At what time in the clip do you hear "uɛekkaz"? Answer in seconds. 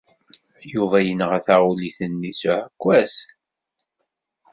2.49-3.13